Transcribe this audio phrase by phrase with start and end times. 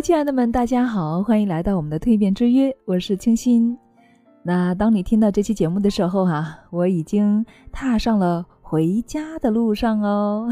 [0.00, 3.76] 亲爱的们，大家好，欢迎来到我们的蜕变之约，我是清新。
[4.44, 10.48] 那当你听到这期节目的时候哈，我已经踏上了回家的路上哦，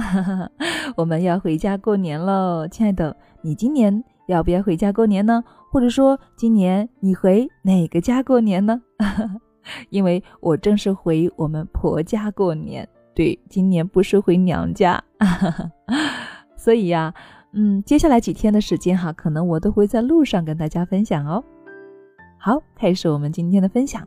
[0.97, 5.45] 我们要回家过年喽，亲爱的，你今年要不要回家过年呢？
[5.71, 8.83] 或者说今年你回哪个家过年呢？
[9.91, 15.01] 因为我正是回我们婆家过年，对，今年不是回娘家，
[16.59, 17.15] 所以呀。
[17.53, 21.43] 嗯，接下来几天的时间哈，可能我都会在路上跟大家分享哦。
[22.39, 24.07] 好，开始我们今天的分享。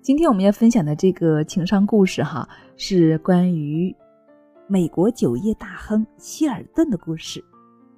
[0.00, 3.94] 今天我们要分享的这个情商故事哈，是关于
[4.66, 7.44] 美国酒业大亨希尔顿的故事。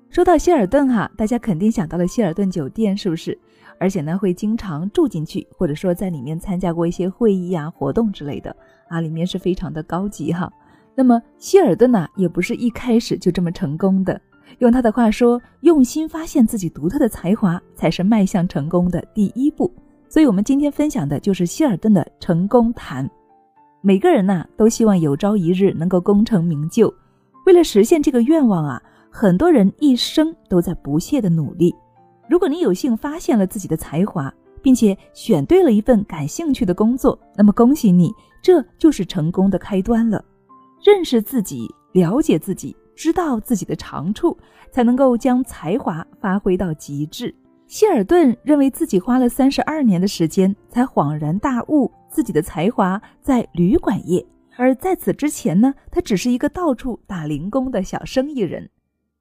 [0.09, 3.38] 说到希尔顿哈，大家肯定想到了希尔顿酒店，是不是？
[3.79, 8.54] 而且呢，会经常住进去，或者说在里面参加过一些会议啊、活动之类的
[8.88, 10.52] 啊，里面是非常的高级哈。
[10.96, 14.20] 那么希尔顿呢，也不是一开始就这么成功的。
[14.59, 19.73] 用他的话说，用心发现自己独特的才华，才是迈向成功的第一步。
[20.09, 23.09] 所以，我们今天分享的就是希尔顿的成功谈。
[23.80, 26.92] 每个人呐，都希望有朝一日能够功成名就。
[27.46, 31.74] 为了实现这个愿望啊，很多人一生都在不懈的努力。
[32.29, 40.23] 如果你有幸发现了自己的才华，并且选对了一份感兴趣的工作，那么恭喜你，这就是成功的开端了。
[40.85, 42.76] 认识自己，了解自己。
[43.01, 44.37] 知道自己的长处，
[44.70, 47.34] 才能够将才华发挥到极致。
[47.66, 54.23] 希尔顿认为自己花了三十二年的时间，才恍然大悟自己的才华在旅馆业，
[54.59, 58.68] 而在此之前呢，他只是一个到处打零工的小生意人。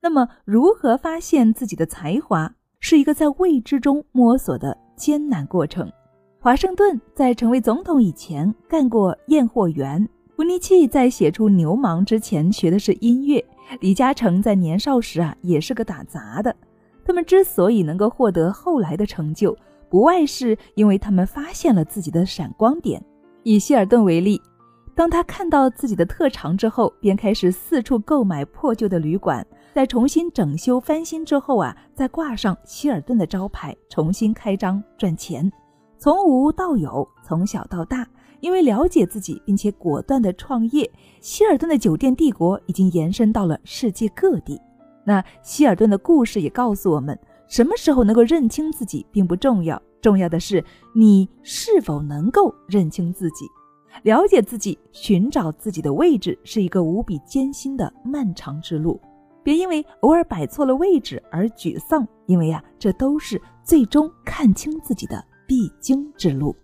[0.02, 5.90] 那么，如何发现自己的才华，是一个在未知中摸索的艰难过程。
[6.42, 10.06] 华盛顿在成为总统以前干过验货员，
[10.36, 13.42] 福尼契在写出《牛虻》之前学的是音乐。
[13.80, 16.56] 李嘉诚在年少时啊，也是个打杂的。
[17.06, 19.56] 他们之所以能够获得后来的成就，
[19.90, 23.04] 不外是因为他们发现了自己的闪光点。
[23.44, 24.40] 以希尔顿为例，
[24.94, 35.50] 当他看到自己的特长之后，便开始四处购买破旧的旅馆，在重新整修翻新之后啊，再挂上希尔顿的招牌，重新开张赚钱。
[35.98, 38.06] 从无到有，从小到大。
[38.42, 40.90] 因为了解自己，并且果断的创业，
[41.22, 44.60] 希尔顿的酒店帝国已经延伸到了世界各地。
[45.06, 47.18] 那希尔顿的故事也告诉我们，
[47.48, 50.64] 什么时候能够认清自己并不重要，重要的是
[50.94, 53.46] 你是否能够认清自己。
[54.04, 59.00] 了解自己，寻找自己的位置，是一个无比艰辛的漫长之路。
[59.42, 66.56] 别因为偶尔摆错了位置而沮丧，因为呀，这都是最终看清自己的必经之路。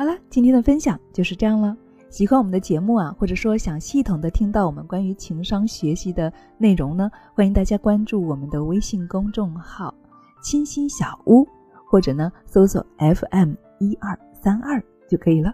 [0.00, 1.76] 好了，今天的分享就是这样了。
[2.08, 9.94] 喜欢我们的节目啊，或者说想系统的听到我们关于情商学习的内容呢，欢迎大家关注我们的微信公众号
[10.42, 11.46] “清新小屋”，
[11.86, 15.52] 或者呢搜索 FM 一二三二就可以了。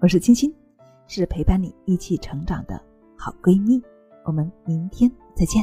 [0.00, 0.52] 我是清新，
[1.06, 2.82] 是陪伴你一起成长的
[3.16, 3.80] 好闺蜜。
[4.24, 5.62] 我们明天再见。